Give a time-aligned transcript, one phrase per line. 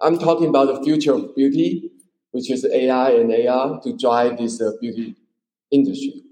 [0.00, 1.90] I'm talking about the future of beauty,
[2.32, 5.16] which is AI and AR to drive this uh, beauty
[5.70, 6.22] industry.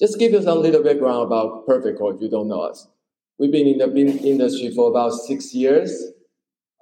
[0.00, 2.86] Just give you some little background about Perfect Corp if you don't know us.
[3.38, 6.12] We've been in the industry for about six years.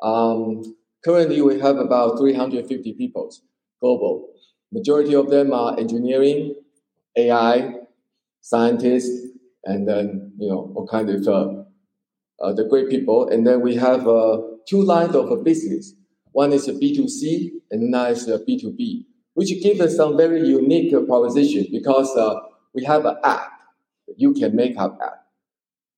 [0.02, 3.32] Um, currently, we have about 350 people
[3.80, 4.28] global.
[4.72, 6.54] Majority of them are engineering,
[7.16, 7.74] AI,
[8.40, 9.28] scientists,
[9.64, 11.57] and then you know all kind of uh,
[12.40, 13.28] uh, the great people.
[13.28, 15.94] And then we have uh, two lines of a business.
[16.32, 20.92] One is a B2C, and another is a B2B, which gives us some very unique
[21.06, 22.40] proposition because uh,
[22.74, 23.52] we have an app.
[24.20, 25.26] YouCam Makeup app.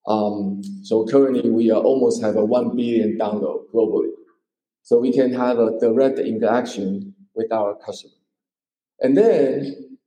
[0.07, 4.11] Um, so currently we almost have a 1 billion download globally.
[4.83, 8.15] So we can have a direct interaction with our customer.
[9.01, 9.99] And then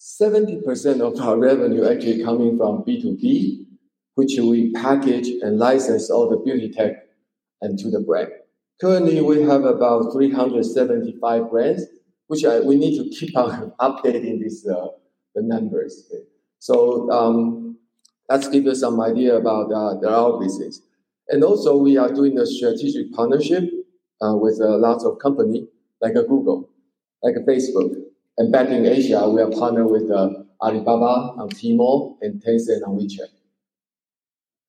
[0.00, 3.63] 70% of our revenue actually coming from B2B,
[4.14, 7.06] which we package and license all the beauty tech
[7.60, 8.30] and to the brand.
[8.80, 11.84] Currently, we have about 375 brands,
[12.26, 14.88] which I, we need to keep on updating these uh,
[15.34, 16.10] the numbers.
[16.58, 17.76] So um,
[18.28, 20.80] let's give you some idea about uh, our business.
[21.28, 23.64] And also, we are doing a strategic partnership
[24.22, 25.68] uh, with uh, lots of company
[26.00, 26.68] like a Google,
[27.22, 27.94] like a Facebook.
[28.36, 32.98] And back in Asia, we are partnered with uh, Alibaba on Tmall and Tencent on
[32.98, 33.28] WeChat.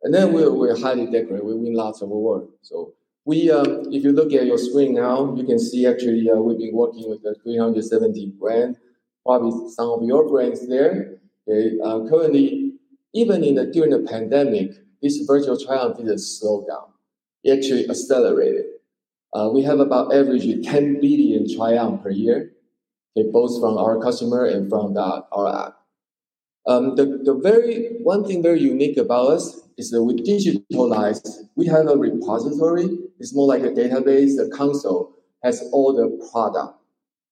[0.03, 1.45] And then we're, we're highly decorated.
[1.45, 2.51] We win lots of awards.
[2.61, 2.93] So
[3.25, 6.59] we, um, if you look at your screen now, you can see actually uh, we've
[6.59, 8.77] been working with the 370 brand,
[9.25, 11.17] probably some of your brands there.
[11.47, 12.73] Okay, uh, currently,
[13.13, 16.91] even in the, during the pandemic, this virtual try-on didn't slow down.
[17.43, 18.65] It actually accelerated.
[19.33, 22.53] Uh, we have about average 10 billion try-on per year,
[23.17, 25.77] okay, both from our customer and from the, our app.
[26.67, 31.27] Um, the, the very one thing very unique about us is that we digitalized.
[31.55, 32.97] We have a repository.
[33.19, 34.37] It's more like a database.
[34.37, 35.13] The console
[35.43, 36.79] has all the product.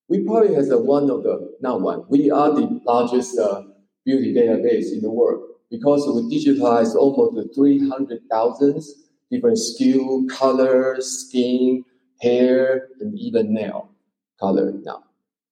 [0.07, 2.03] We probably has a one of the not one.
[2.09, 3.63] We are the largest uh,
[4.05, 8.83] beauty database in the world because we digitalized almost 300,000
[9.31, 11.83] different skill, color, skin,
[12.21, 13.89] hair, and even nail
[14.39, 15.03] color now.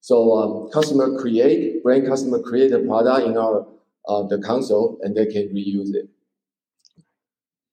[0.02, 3.68] So um, customer create, brand customer create a product in our
[4.08, 6.10] uh, the console and they can reuse it.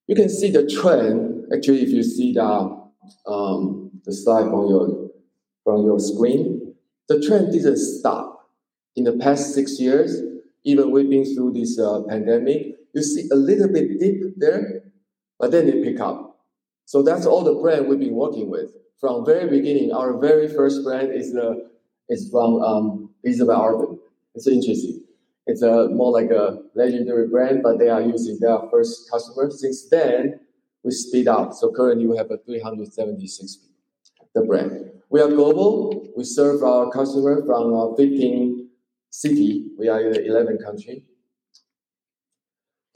[0.06, 1.47] You can see the trend.
[1.53, 2.44] Actually, if you see the
[3.27, 5.11] um, the slide from your
[5.65, 6.75] from your screen,
[7.09, 8.50] the trend didn't stop.
[8.95, 10.21] In the past six years,
[10.65, 14.83] even we've been through this uh, pandemic, you see a little bit dip there,
[15.39, 16.41] but then it pick up.
[16.84, 19.93] So that's all the brand we've been working with from very beginning.
[19.93, 21.71] Our very first brand is the
[22.09, 23.99] is from um, Isabel Arden.
[24.35, 25.03] It's interesting.
[25.47, 29.51] It's a more like a legendary brand, but they are using their first customer.
[29.51, 30.41] Since then,
[30.83, 31.55] we speed up.
[31.55, 33.59] So currently we have a 376
[34.35, 34.91] the brand.
[35.11, 36.07] We are global.
[36.17, 38.69] We serve our customer from uh, 15
[39.11, 39.69] city.
[39.79, 41.05] We are in 11 country.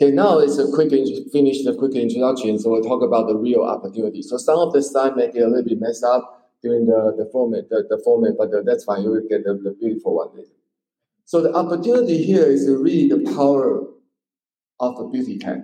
[0.01, 2.59] Okay, now it's a quick finish the quick introduction.
[2.59, 4.21] So we'll talk about the real opportunity.
[4.23, 7.29] So some of the slide may get a little bit messed up during the, the
[7.33, 9.03] format, the, the format, but uh, that's fine.
[9.03, 10.49] You will get the, the beautiful one later.
[11.25, 13.83] So the opportunity here is really the power
[14.81, 15.59] of a beauty tech.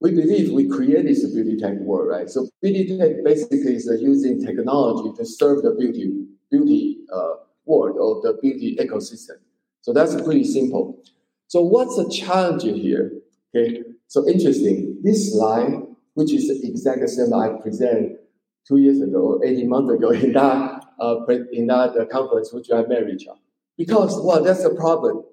[0.00, 2.28] We believe we created this beauty tech world, right?
[2.28, 7.34] So beauty tech basically is using technology to serve the beauty beauty uh,
[7.64, 9.38] world or the beauty ecosystem.
[9.80, 11.02] So that's pretty simple.
[11.48, 13.12] So what's the challenge here?
[13.54, 14.98] Okay, so interesting.
[15.02, 15.82] This slide,
[16.14, 18.18] which is exactly the exact same I presented
[18.66, 22.80] two years ago, 18 months ago in that uh, in that uh, conference, which I
[22.80, 23.36] Richard.
[23.76, 25.24] Because, well, that's the problem.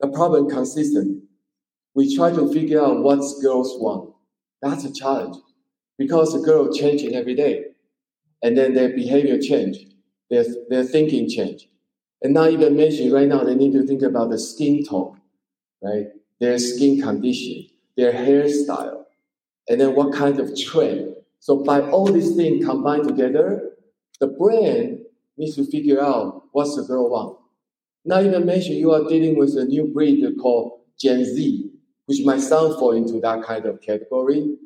[0.00, 1.24] The problem consistent.
[1.94, 4.14] We try to figure out what girls want.
[4.62, 5.36] That's a challenge.
[5.98, 7.64] Because the girl changing every day.
[8.42, 9.78] And then their behavior change.
[10.30, 11.68] Their, their thinking change.
[12.22, 15.20] And not even mention right now, they need to think about the skin tone,
[15.82, 16.08] right?
[16.40, 19.04] Their skin condition, their hairstyle,
[19.68, 21.14] and then what kind of trend.
[21.40, 23.72] So by all these things combined together,
[24.20, 25.00] the brand
[25.36, 27.38] needs to figure out what's the girl want.
[28.04, 31.70] Not even mention you are dealing with a new breed called Gen Z,
[32.06, 34.56] which might sound fall into that kind of category.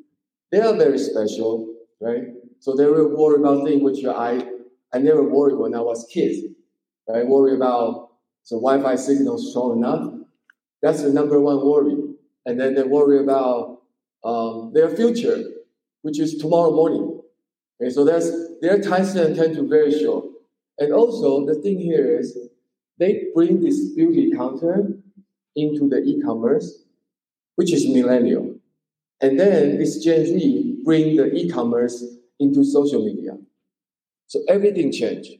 [0.50, 2.24] They are very special, right?
[2.60, 4.46] So they will worry about things which I,
[4.92, 6.54] I never worried when I was kid.
[7.12, 8.10] I worry about
[8.48, 10.14] the Wi-Fi signal strong enough.
[10.80, 11.96] That's the number one worry.
[12.46, 13.82] And then they worry about
[14.24, 15.42] um, their future,
[16.02, 17.20] which is tomorrow morning.
[17.80, 20.26] Okay, so that's their time span tend to very short.
[20.78, 22.36] And also the thing here is
[22.98, 24.98] they bring this beauty counter
[25.56, 26.84] into the e-commerce,
[27.56, 28.56] which is millennial.
[29.20, 32.04] And then this Gen Z bring the e-commerce
[32.38, 33.36] into social media.
[34.26, 35.32] So everything changed.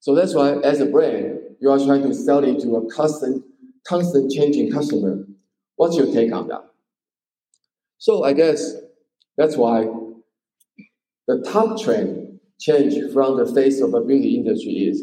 [0.00, 3.44] So that's why, as a brand, you are trying to sell it to a constant,
[3.86, 5.24] constant changing customer.
[5.76, 6.64] What's your take on that?
[7.98, 8.74] So I guess
[9.40, 9.86] that's why
[11.26, 15.02] the top trend change from the face of the beauty industry is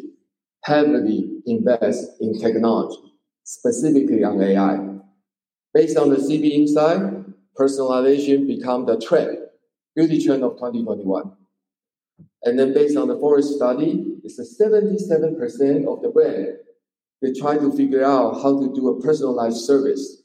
[0.64, 3.00] heavily invest in technology,
[3.44, 4.78] specifically on AI.
[5.74, 7.02] Based on the CB Insight,
[7.60, 9.40] personalization become the trend,
[9.96, 11.32] beauty trend of 2021.
[12.44, 16.58] And then based on the Forest study, it's a 77% of the brand.
[17.24, 20.22] They try to figure out how to do a personalized service.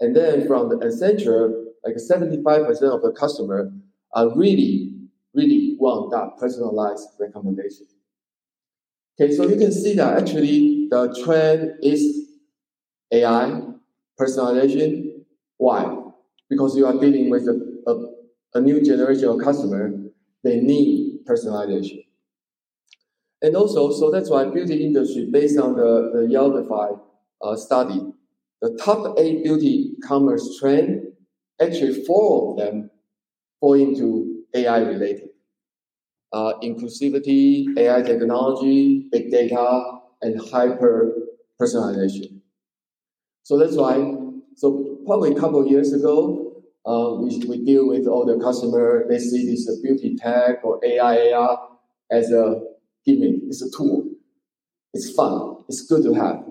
[0.00, 3.72] And then from the Accenture, like 75% of the customer
[4.12, 4.94] are really,
[5.34, 7.86] really want that personalized recommendation.
[9.20, 12.28] Okay, so you can see that actually the trend is
[13.12, 13.62] AI,
[14.18, 15.24] personalization.
[15.56, 15.96] Why?
[16.48, 19.92] Because you are dealing with a, a, a new generation of customer,
[20.44, 22.04] they need personalization.
[23.42, 26.98] And also, so that's why beauty industry, based on the, the Yieldify
[27.42, 28.00] uh, study,
[28.60, 31.12] the top eight beauty commerce trend,
[31.60, 32.90] actually four of them
[33.60, 35.28] fall into AI related.
[36.32, 41.14] Uh, inclusivity, AI technology, big data, and hyper
[41.60, 42.40] personalization.
[43.42, 43.96] So that's why,
[44.56, 49.04] so probably a couple of years ago, uh, we, we deal with all the customer,
[49.08, 51.58] they see this beauty tech or AI, AR
[52.10, 52.60] as a
[53.06, 54.04] gimmick, it's a tool.
[54.92, 56.44] It's fun, it's good to have.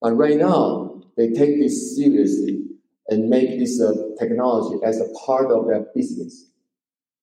[0.00, 2.73] But right now, they take this seriously
[3.08, 6.50] and make this uh, technology as a part of their business.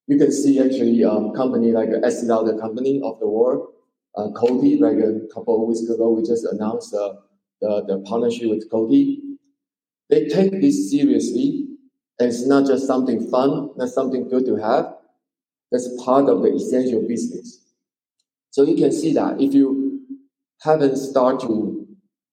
[0.07, 3.69] You can see actually a um, company like Estee Lauder company of the world,
[4.15, 7.13] uh, Coty, like a couple of weeks ago, we just announced uh,
[7.61, 9.19] the, the partnership with Coty.
[10.09, 11.67] They take this seriously,
[12.19, 14.93] and it's not just something fun, not something good to have.
[15.71, 17.61] That's part of the essential business.
[18.49, 20.01] So you can see that if you
[20.61, 21.87] haven't started to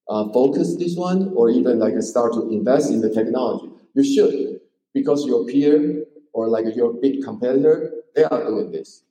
[0.09, 4.59] uh, focus this one or even like start to invest in the technology, you should
[4.93, 6.03] because your peer
[6.33, 9.03] or like your big competitor, they are doing this.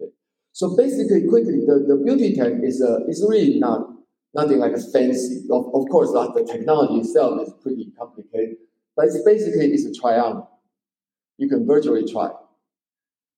[0.00, 0.10] Okay.
[0.52, 3.90] So basically, quickly, the, the beauty tech is a, is really not
[4.34, 5.44] nothing like a fancy.
[5.50, 8.56] Of, of course, like the technology itself is pretty complicated,
[8.96, 10.44] but it's basically it's a triumph.
[11.36, 12.30] You can virtually try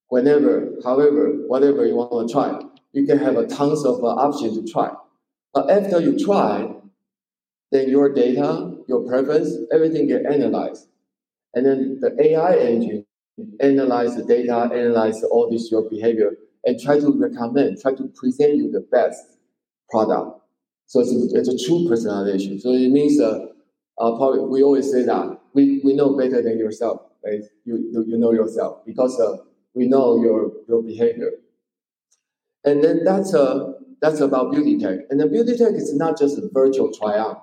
[0.07, 2.59] whenever, however, whatever you want to try.
[2.93, 4.91] You can have a tons of uh, options to try.
[5.53, 6.69] But after you try,
[7.71, 10.87] then your data, your preference, everything get analyzed.
[11.53, 13.05] And then the AI engine
[13.59, 18.55] analyze the data, analyze all this your behavior, and try to recommend, try to present
[18.55, 19.37] you the best
[19.89, 20.41] product.
[20.85, 22.59] So it's a, it's a true personalization.
[22.61, 23.45] So it means uh,
[23.97, 27.41] uh, probably we always say that we, we know better than yourself, right?
[27.65, 29.37] You, you, know yourself because uh,
[29.73, 31.31] we know your, your behavior.
[32.63, 34.99] And then that's, uh, that's about beauty tech.
[35.09, 37.37] And the beauty tech is not just a virtual try-on.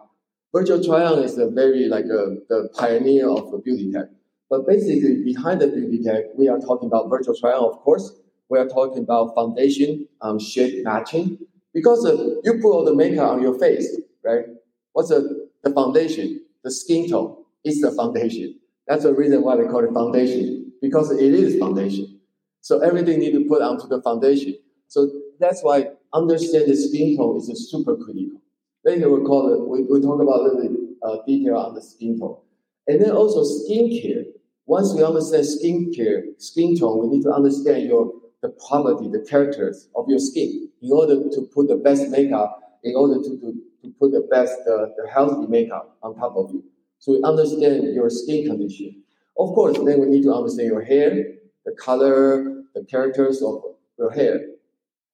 [0.54, 4.06] Virtual try-on is a very like a, the pioneer of the beauty tech.
[4.48, 8.12] But basically, behind the beauty tech, we are talking about virtual try-on, of course.
[8.48, 11.38] We are talking about foundation um, shade matching.
[11.74, 14.46] Because uh, you put all the makeup on your face, right?
[14.92, 16.40] What's the, the foundation?
[16.64, 18.58] The skin tone is the foundation.
[18.86, 22.20] That's the reason why they call it foundation, because it is foundation.
[22.62, 24.56] So everything need to put onto the foundation.
[24.88, 28.40] So that's why understand the skin tone is super critical.
[28.88, 31.82] Later we call it, we, we talk about a little bit uh, detail on the
[31.82, 32.38] skin tone.
[32.86, 34.24] And then also skincare.
[34.64, 39.88] Once we understand skincare, skin tone, we need to understand your the property, the characters
[39.94, 43.52] of your skin in order to put the best makeup, in order to, to,
[43.82, 46.64] to put the best, uh, the healthy makeup on top of you.
[46.98, 49.02] So we understand your skin condition.
[49.38, 51.34] Of course, then we need to understand your hair,
[51.66, 53.60] the color, the characters of
[53.98, 54.46] your hair.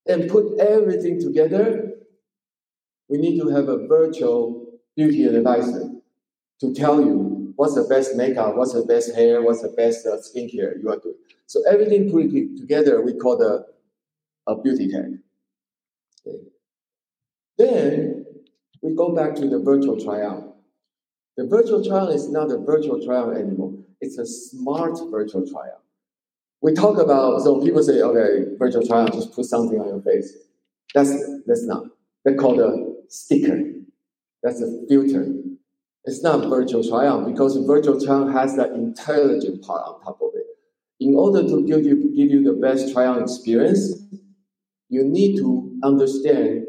[0.06, 1.93] And put everything together,
[3.08, 5.90] we need to have a virtual beauty advisor
[6.60, 10.16] to tell you what's the best makeup, what's the best hair, what's the best uh,
[10.16, 11.16] skincare you are doing.
[11.46, 13.66] So everything put together, we call the
[14.46, 15.06] a beauty tech.
[16.26, 16.38] Okay.
[17.56, 18.26] Then
[18.82, 20.56] we go back to the virtual trial.
[21.36, 23.74] The virtual trial is not a virtual trial anymore.
[24.00, 25.80] It's a smart virtual trial.
[26.60, 30.36] We talk about so people say, okay, virtual trial, just put something on your face.
[30.94, 31.10] That's
[31.46, 31.84] that's not.
[32.24, 33.60] They call the sticker.
[34.42, 35.32] That's a filter.
[36.04, 40.46] It's not virtual trial because virtual trial has that intelligent part on top of it.
[41.00, 44.04] In order to give you, give you the best trial experience,
[44.88, 46.66] you need to understand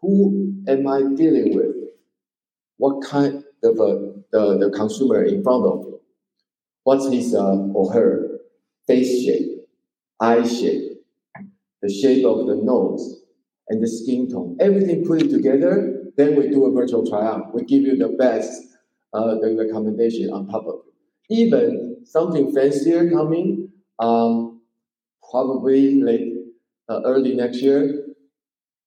[0.00, 1.76] who am I dealing with?
[2.78, 6.00] What kind of a, the, the consumer in front of you?
[6.84, 8.38] What's his uh, or her
[8.86, 9.66] face shape,
[10.20, 10.92] eye shape,
[11.82, 13.17] the shape of the nose,
[13.68, 14.56] and the skin tone.
[14.60, 17.50] Everything put it together, then we do a virtual try-on.
[17.52, 18.50] We give you the best,
[19.12, 21.34] uh, the recommendation on top of it.
[21.34, 24.62] Even something fancier coming, um,
[25.30, 26.34] probably late,
[26.88, 28.06] uh, early next year,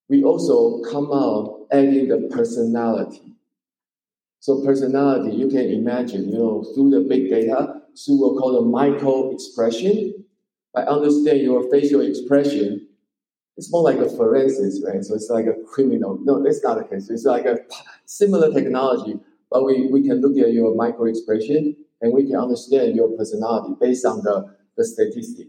[0.09, 3.35] we also come out adding the personality.
[4.39, 8.53] So personality, you can imagine, you know, through the big data, through what we call
[8.53, 10.25] the micro expression,
[10.75, 12.87] I understand your facial expression,
[13.57, 15.03] it's more like a forensics, right?
[15.03, 16.17] So it's like a criminal.
[16.23, 17.09] No, that's not the case.
[17.09, 17.59] It's like a
[18.05, 22.95] similar technology, but we, we can look at your micro expression and we can understand
[22.95, 25.47] your personality based on the, the statistic.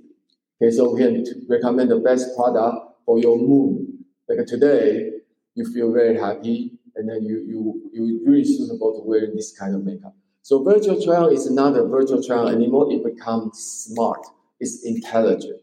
[0.61, 3.87] Okay, so we can recommend the best product for your mood.
[4.29, 5.11] Like today,
[5.55, 9.75] you feel very happy, and then you you you really suitable to wear this kind
[9.75, 10.15] of makeup.
[10.43, 12.93] So virtual trial is not a virtual trial anymore.
[12.93, 14.25] It becomes smart.
[14.61, 15.62] It's intelligent.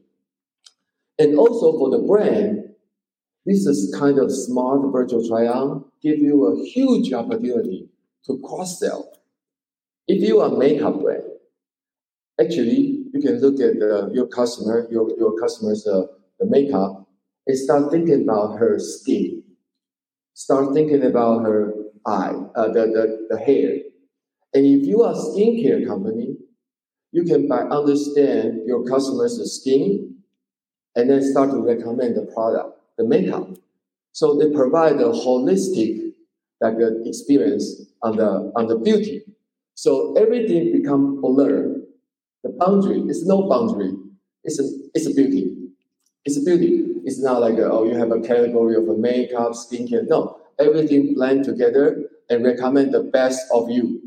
[1.19, 2.69] And also for the brand,
[3.45, 7.89] this is kind of smart virtual try-on, give you a huge opportunity
[8.25, 9.11] to cross-sell.
[10.07, 11.23] If you are a makeup brand,
[12.39, 16.03] actually you can look at the, your customer, your, your customer's uh,
[16.39, 17.05] the makeup,
[17.45, 19.43] and start thinking about her skin.
[20.33, 21.73] Start thinking about her
[22.05, 23.75] eye, uh, the, the, the hair.
[24.53, 26.38] And if you are a skincare company,
[27.11, 30.18] you can by understand your customer's skin
[31.00, 33.48] and then start to recommend the product, the makeup.
[34.12, 36.12] So they provide a holistic
[36.60, 39.24] like uh, experience on the on the beauty.
[39.75, 41.75] So everything become blur.
[42.44, 43.94] The boundary is no boundary.
[44.44, 45.56] It's a it's a beauty.
[46.25, 46.84] It's a beauty.
[47.06, 50.06] It's not like a, oh you have a category of a makeup, skincare.
[50.08, 54.01] No, everything blend together and recommend the best of you.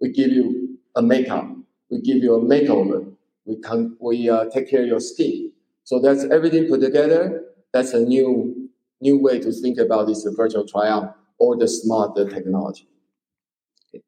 [0.00, 1.46] We give you a makeup.
[1.88, 3.14] We give you a makeover.
[3.44, 5.51] We can we uh, take care of your skin.
[5.84, 7.44] So that's everything put together.
[7.72, 8.70] That's a new
[9.00, 12.86] new way to think about this virtual try-on or the smart technology.
[13.88, 14.02] Okay.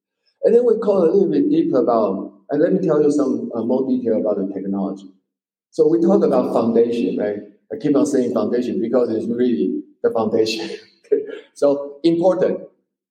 [0.45, 3.51] And then we call a little bit deeper about, and let me tell you some
[3.55, 5.11] uh, more detail about the technology.
[5.71, 7.41] So we talk about foundation, right?
[7.73, 10.71] I keep on saying foundation because it's really the foundation.
[11.55, 12.61] so important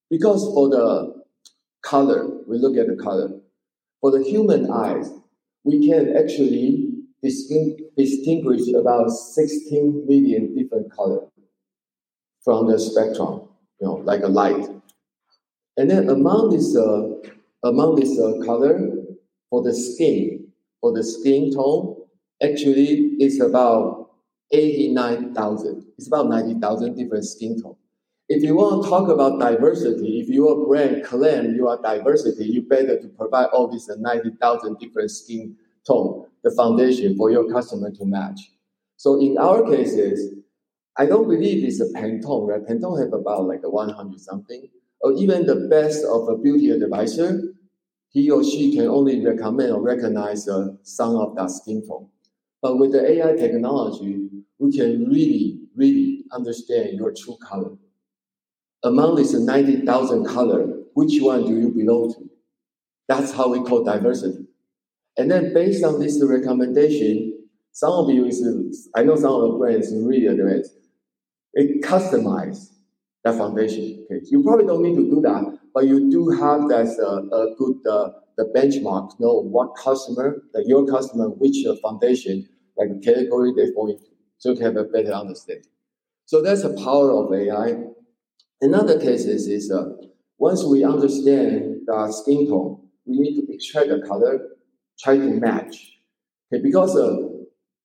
[0.09, 1.23] because for the
[1.81, 3.29] color, we look at the color.
[3.99, 5.11] For the human eyes,
[5.65, 6.91] we can actually
[7.21, 7.82] distinguish
[8.75, 11.29] about 16 million different colors
[12.43, 13.47] from the spectrum,
[13.79, 14.69] you know, like a light.
[15.77, 17.09] And then among this, uh,
[17.63, 18.91] among this uh, color,
[19.49, 20.47] for the skin,
[20.81, 21.95] for the skin tone,
[22.41, 24.11] actually it's about
[24.51, 25.85] 89,000.
[25.97, 27.75] It's about 90,000 different skin tone.
[28.29, 32.63] If you want to talk about diversity, if your brand claim you are diversity, you
[32.63, 35.55] better to provide all these 90,000 different skin
[35.85, 38.39] tone, the foundation for your customer to match.
[38.97, 40.35] So in our cases,
[40.97, 42.65] I don't believe it's a Pantone, right?
[42.65, 44.69] Pantone have about like a 100 something,
[45.01, 47.41] or even the best of a beauty advisor,
[48.09, 52.07] he or she can only recommend or recognize uh, some of that skin tone.
[52.61, 57.71] But with the AI technology, we can really, really understand your true color.
[58.83, 62.29] Among these 90,000 color, which one do you belong to?
[63.07, 64.45] That's how we call diversity.
[65.17, 69.57] And then based on this recommendation, some of you is I know some of the
[69.57, 70.73] brands really advanced.
[71.53, 72.69] It customize
[73.23, 74.05] that foundation.
[74.05, 77.55] Okay, you probably don't need to do that, but you do have that uh, a
[77.55, 79.19] good uh, the benchmark.
[79.19, 84.05] Know what customer, like your customer, which uh, foundation, like category they fall into,
[84.37, 85.69] so you can have a better understanding.
[86.25, 87.83] So that's the power of AI.
[88.61, 89.89] Another cases is uh,
[90.37, 94.52] once we understand the skin tone, we need to extract the color
[95.03, 95.99] try to match.
[96.51, 97.17] Okay, because uh,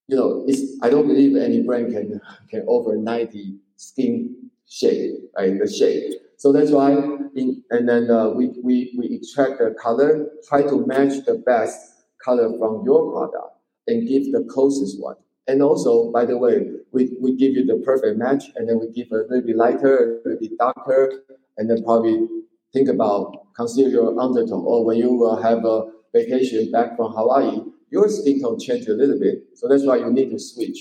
[0.09, 2.21] you know, it's I don't believe any brand can
[2.51, 5.59] can offer 90 skin shade, right?
[5.59, 6.15] The shade.
[6.37, 6.93] So that's why
[7.35, 12.05] in and then uh, we, we we extract the color, try to match the best
[12.25, 13.57] color from your product
[13.87, 15.17] and give the closest one.
[15.47, 18.91] And also, by the way, we, we give you the perfect match and then we
[18.93, 21.23] give a little bit lighter, a little bit darker,
[21.57, 22.27] and then probably
[22.73, 27.61] think about consider your undertone or when you uh, have a vacation back from Hawaii,
[27.91, 29.45] your skin tone change a little bit.
[29.55, 30.79] So that's why you need to switch.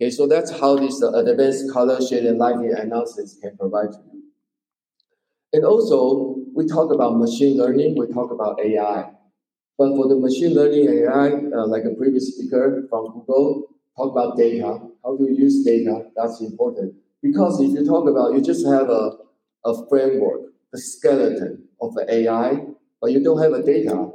[0.00, 3.98] Okay, so that's how this uh, advanced color shade and lighting analysis can provide to
[4.12, 4.22] you.
[5.52, 9.10] And also, we talk about machine learning, we talk about AI.
[9.78, 14.36] But for the machine learning AI, uh, like a previous speaker from Google, talk about
[14.36, 16.94] data, how do you use data, that's important.
[17.22, 19.12] Because if you talk about, you just have a,
[19.64, 20.40] a framework,
[20.74, 22.64] a skeleton of the AI,
[23.00, 24.10] but you don't have a data,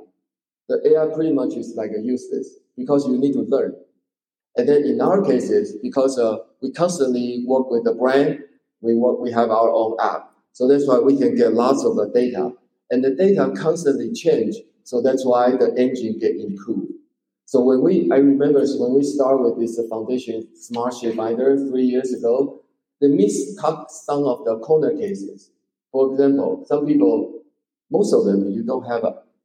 [0.67, 3.75] the AI pretty much is like a useless because you need to learn.
[4.55, 8.39] And then in our cases, because uh, we constantly work with the brand.
[8.81, 10.31] We work, we have our own app.
[10.53, 12.51] So that's why we can get lots of the data.
[12.89, 14.55] And the data constantly change.
[14.83, 16.93] So that's why the engine get improved.
[17.45, 21.86] So when we, I remember when we start with this foundation smart shade finder three
[21.86, 22.62] years ago,
[23.00, 25.51] they missed some of the corner cases.
[25.91, 27.43] For example, some people,
[27.91, 29.03] most of them, you don't have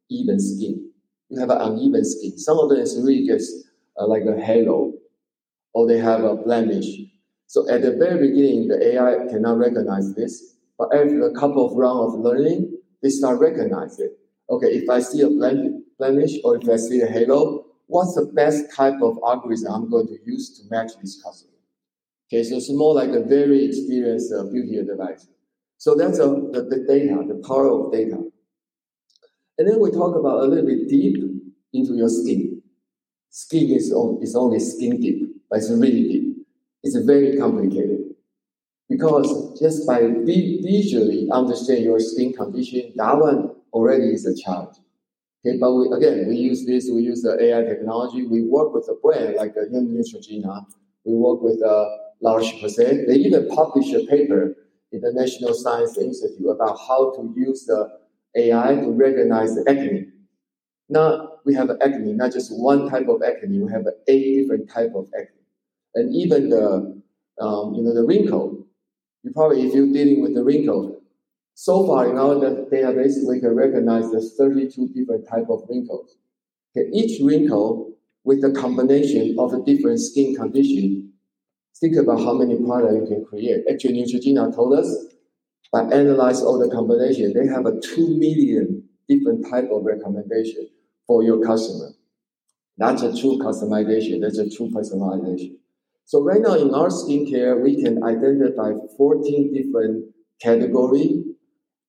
[0.08, 0.91] even skin.
[1.32, 2.36] You have an uneven skin.
[2.36, 3.50] Some of them is really just
[3.98, 4.92] uh, like a halo,
[5.72, 6.84] or they have a blemish.
[7.46, 10.56] So at the very beginning, the AI cannot recognize this.
[10.78, 14.12] But after a couple of rounds of learning, they start recognize it.
[14.50, 18.66] Okay, if I see a blemish or if I see a halo, what's the best
[18.76, 21.52] type of algorithm I'm going to use to match this customer?
[22.28, 25.28] Okay, so it's more like a very experienced uh, beauty advisor.
[25.78, 28.21] So that's uh, the, the data, the power of data.
[29.62, 31.22] And then we talk about a little bit deep
[31.72, 32.60] into your skin.
[33.30, 36.36] Skin is, is only skin deep, but it's really deep.
[36.82, 38.12] It's very complicated.
[38.88, 44.78] Because just by visually understand your skin condition, that one already is a challenge.
[45.46, 48.26] Okay, but we, again, we use this, we use the AI technology.
[48.26, 50.66] We work with a brand like uh, Neutrogena.
[51.04, 51.86] We work with uh,
[52.20, 53.06] La Roche-Posay.
[53.06, 54.56] They even published a paper
[54.90, 58.01] in the National Science Institute about how to use the
[58.36, 60.06] AI to recognize the acne.
[60.88, 63.58] Now we have acne, not just one type of acne.
[63.58, 65.42] We have eight different type of acne,
[65.94, 67.00] and even the
[67.40, 68.66] um, you know the wrinkle.
[69.22, 71.00] You probably if you're dealing with the wrinkle,
[71.54, 76.16] so far in our database we can recognize the 32 different type of wrinkles.
[76.76, 77.92] Okay, each wrinkle
[78.24, 81.12] with the combination of a different skin condition
[81.82, 83.64] think about how many products you can create.
[83.68, 84.88] Actually, Neutrogena told us
[85.72, 90.68] by analyze all the combination, they have a two million different type of recommendation
[91.06, 91.90] for your customer.
[92.76, 94.20] That's a true customization.
[94.20, 95.56] That's a true personalization.
[96.04, 101.24] So right now in our skincare, we can identify 14 different category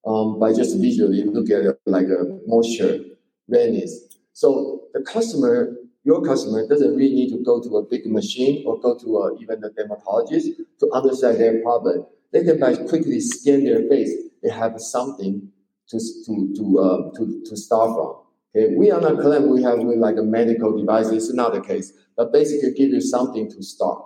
[0.05, 2.99] um, by just visually look at it like a moisture,
[3.47, 4.17] redness.
[4.33, 8.77] So the customer your customer doesn't really need to go to a big machine or
[8.79, 12.05] go to a, even a dermatologist to understand their problem.
[12.33, 14.11] They can by quickly scan their face.
[14.41, 15.49] They have something
[15.89, 18.15] to to to uh, to, to start from.
[18.55, 21.09] Okay, we are not claiming we have like a medical device.
[21.09, 24.03] It's not the case, but basically give you something to start.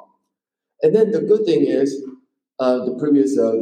[0.81, 2.03] And then the good thing is,
[2.59, 3.53] uh, the previous uh,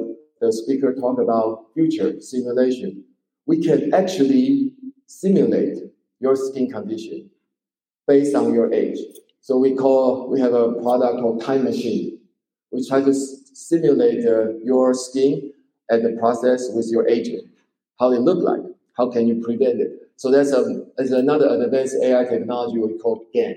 [0.41, 3.05] the speaker talked about future simulation.
[3.45, 4.73] We can actually
[5.05, 5.77] simulate
[6.19, 7.29] your skin condition
[8.07, 8.97] based on your age.
[9.41, 12.19] So we call we have a product called Time Machine.
[12.71, 13.13] We try to
[13.55, 14.23] simulate
[14.63, 15.53] your skin
[15.89, 17.47] and the process with your agent.
[17.99, 18.61] how it look like,
[18.97, 19.91] how can you prevent it.
[20.17, 23.55] So that's a that's another advanced AI technology we call GAN.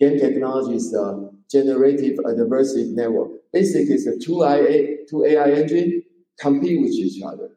[0.00, 3.30] GAN technology is a generative adversarial network.
[3.52, 6.02] Basically, it's a two AI two AI engine
[6.38, 7.50] compete with each other.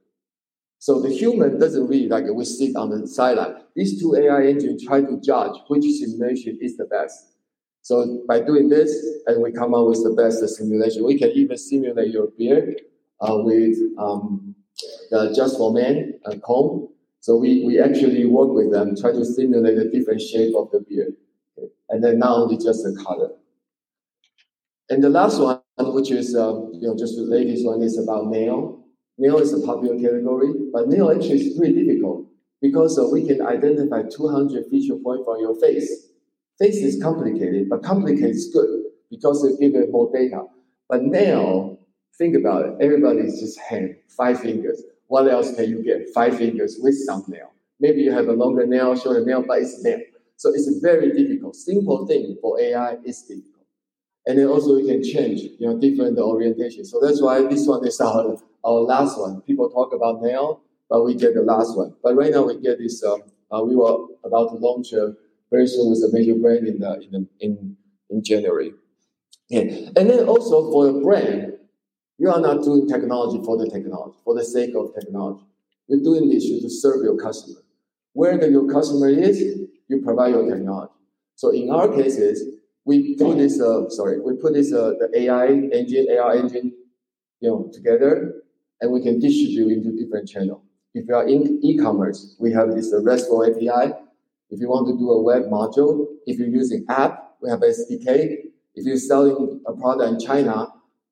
[0.79, 3.55] So the human doesn't really like we sit on the sideline.
[3.75, 7.34] These two AI engines try to judge which simulation is the best.
[7.85, 8.89] So by doing this,
[9.27, 11.05] and we come up with the best simulation.
[11.05, 12.81] We can even simulate your beard
[13.21, 14.55] uh, with um,
[15.11, 16.89] the Just for Men uh, comb.
[17.19, 20.79] So we, we actually work with them, try to simulate the different shape of the
[20.89, 21.13] beard.
[21.89, 23.29] And then not only just the color.
[24.89, 28.31] And the last one, which is um, you know just the latest one, is about
[28.31, 28.83] nail.
[29.19, 32.25] Nail is a popular category, but nail actually is pretty difficult
[32.63, 36.04] because uh, we can identify 200 feature points from your face.
[36.59, 40.43] Face is complicated, but complicated is good because it gives it more data.
[40.87, 41.77] But now,
[42.17, 42.73] think about it.
[42.79, 44.81] Everybody is just hand, five fingers.
[45.07, 46.07] What else can you get?
[46.13, 47.51] Five fingers with some nail.
[47.79, 49.99] Maybe you have a longer nail, shorter nail, but it's nail.
[50.37, 51.55] So it's very difficult.
[51.55, 53.65] Simple thing for AI is difficult.
[54.27, 56.85] And then also you can change, you know, different orientation.
[56.85, 59.41] So that's why this one is our our last one.
[59.41, 61.93] People talk about nail, but we get the last one.
[62.01, 63.03] But right now we get this.
[63.03, 65.11] Um, uh, we were about to launch uh,
[65.51, 67.77] very soon with a major brand in the, in the, in
[68.09, 68.71] in January.
[69.49, 69.61] Yeah.
[69.95, 71.53] And then also for the brand,
[72.17, 75.45] you are not doing technology for the technology, for the sake of technology.
[75.87, 77.59] You're doing this to serve your customer.
[78.13, 79.41] Wherever your customer is,
[79.87, 80.93] you provide your technology.
[81.35, 82.43] So in our cases,
[82.85, 86.71] we put this, uh, sorry, we put this, uh, the AI engine, AI engine,
[87.41, 88.41] you know, together
[88.81, 90.61] and we can distribute into different channels.
[90.93, 93.93] If you are in e-commerce, we have this RESTful API.
[94.49, 98.37] If you want to do a web module, if you're using app, we have SDK.
[98.75, 100.67] If you're selling a product in China,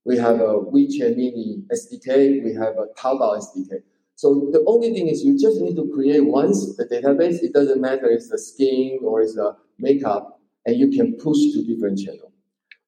[0.06, 2.44] we have a WeChat Mini SDK.
[2.44, 3.82] We have a Taobao SDK.
[4.16, 7.42] So the only thing is you just need to create once the database.
[7.42, 11.38] It doesn't matter if it's the skin or it's the makeup, and you can push
[11.54, 12.32] to different channels.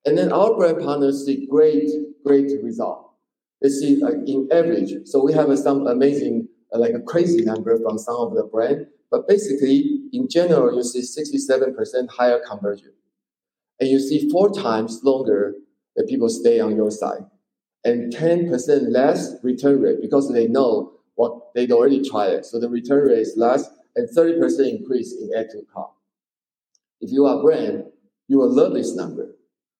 [0.06, 1.90] And then our brand partners see great,
[2.24, 3.14] great result.
[3.62, 4.94] They see like in average.
[5.06, 8.88] So we have some amazing, like a crazy number from some of the brand.
[9.12, 12.92] But basically, in general, you see 67% higher conversion.
[13.80, 15.56] And you see four times longer
[15.96, 17.26] that people stay on your side.
[17.84, 22.46] And 10% less return rate because they know what they already tried it.
[22.46, 25.92] So the return rate is less and 30% increase in add to cart.
[27.00, 27.86] If you are a brand,
[28.28, 29.36] you will love this number.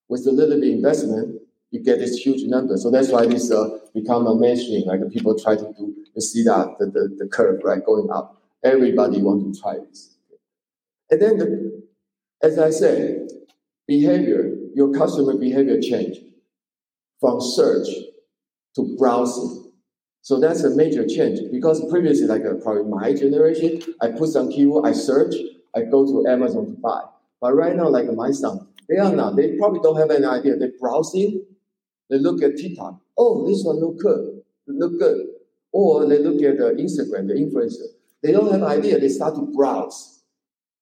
[0.08, 2.78] With a little bit investment, you get this huge number.
[2.78, 4.86] So that's why this uh, become a mainstream.
[4.86, 8.42] Like people try to do, you see that the, the, the curve right going up.
[8.64, 10.18] Everybody want to try this.
[11.10, 11.84] And then, the,
[12.44, 13.30] as I said,
[13.88, 16.18] behavior, your customer behavior change
[17.20, 17.88] from search
[18.76, 19.72] to browsing.
[20.22, 24.50] So that's a major change because previously, like uh, probably my generation, I put some
[24.52, 25.36] keyword, I search,
[25.76, 27.02] I go to Amazon to buy.
[27.40, 29.36] But right now, like my son, they are not.
[29.36, 30.58] They probably don't have any idea.
[30.58, 31.46] They're browsing.
[32.10, 33.00] They look at TikTok.
[33.18, 34.42] Oh, this one look good.
[34.68, 35.28] Look good.
[35.72, 37.88] Or they look at the Instagram, the influencer.
[38.24, 39.00] They don't have idea.
[39.00, 40.24] They start to browse.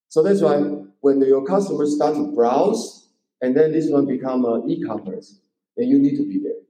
[0.10, 0.58] So that's why
[1.02, 3.10] when your customers start to browse,
[3.41, 5.39] and then this one become uh, e-commerce,
[5.76, 6.62] then you need to be there.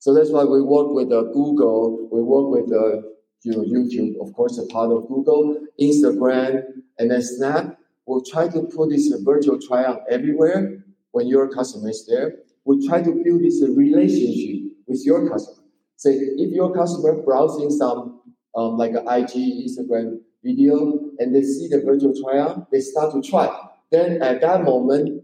[0.00, 2.08] So that's why we work with uh, Google.
[2.10, 3.06] We work with uh,
[3.42, 6.62] you know YouTube, of course, a part of Google, Instagram,
[6.98, 7.78] and then Snap
[8.10, 12.38] We'll try to put this virtual tryout everywhere when your customer is there.
[12.64, 14.59] We try to build this relationship
[14.90, 15.62] with your customer.
[15.96, 18.20] Say, if your customer browsing some
[18.54, 23.22] um, like an IG, Instagram video, and they see the virtual tryout, they start to
[23.22, 23.48] try.
[23.90, 25.22] Then at that moment,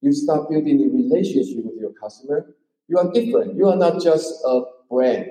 [0.00, 2.54] you start building a relationship with your customer.
[2.86, 3.56] You are different.
[3.56, 5.26] You are not just a brand.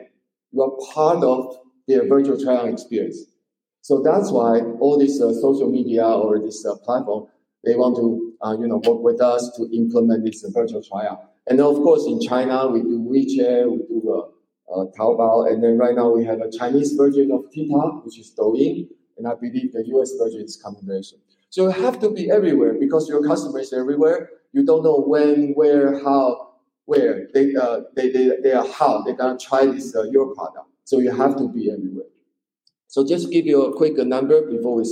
[0.51, 3.19] You are part of their virtual tryout experience.
[3.81, 7.27] So that's why all this uh, social media or this uh, platform,
[7.63, 11.31] they want to uh, you know work with us to implement this virtual tryout.
[11.49, 15.77] And of course in China we do WeChat, we do uh, uh, Taobao, and then
[15.77, 19.71] right now we have a Chinese version of TikTok, which is Douyin, and I believe
[19.71, 21.19] the US version is coming very soon.
[21.49, 24.29] So you have to be everywhere because your customer is everywhere.
[24.51, 26.55] You don't know when, where, how,
[26.85, 30.67] where they uh, they, they they are how they're gonna try this uh, your product.
[30.83, 32.07] So you have to be everywhere.
[32.87, 34.83] So just give you a quick number before we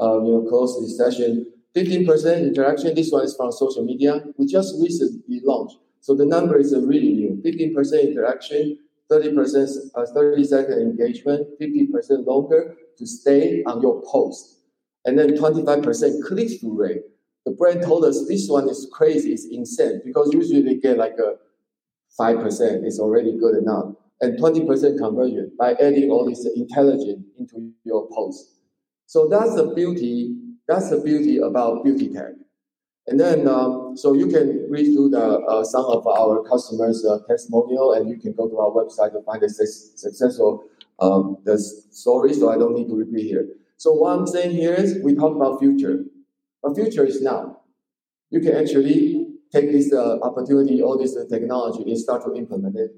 [0.00, 1.46] um, you know, close this session.
[1.76, 4.22] 15% interaction, this one is from social media.
[4.38, 5.76] We just recently launched.
[6.04, 7.40] So the number is really new.
[7.42, 8.78] 15% interaction,
[9.10, 14.58] 30% uh, 30 second engagement, 50% longer to stay on your post.
[15.06, 17.02] And then 25% click-through rate.
[17.46, 21.16] The brand told us this one is crazy, it's insane because usually they get like
[21.18, 21.36] a
[22.20, 28.06] 5%, it's already good enough and 20% conversion by adding all this intelligence into your
[28.12, 28.58] post.
[29.06, 30.36] So that's the beauty.
[30.68, 32.32] That's the beauty about beauty tech.
[33.06, 37.18] And then, um, so you can read through the uh, some of our customers' uh,
[37.28, 40.64] testimonial, and you can go to our website to find the successful
[41.00, 42.32] um, the story.
[42.32, 43.46] So I don't need to repeat here.
[43.76, 46.04] So what I'm saying here is we talk about future.
[46.62, 47.60] But future is now.
[48.30, 52.76] You can actually take this uh, opportunity, all this uh, technology, and start to implement
[52.76, 52.90] it.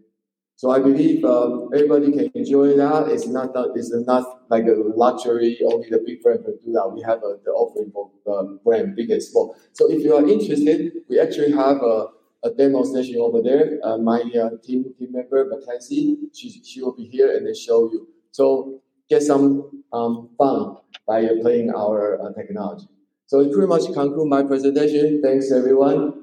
[0.54, 3.08] So I believe um, everybody can enjoy that.
[3.08, 5.58] It's not that it's not like a luxury.
[5.64, 6.90] Only the big brand can do that.
[6.92, 9.56] We have a, the offering for um, brand big and small.
[9.72, 12.06] So if you are interested, we actually have a,
[12.44, 13.78] a demo session over there.
[13.82, 17.90] Uh, my uh, team team member Mackenzie, she she will be here and then show
[17.92, 18.08] you.
[18.30, 22.88] So get some um, fun by playing our uh, technology.
[23.26, 25.20] So it pretty much conclude my presentation.
[25.22, 26.15] Thanks everyone.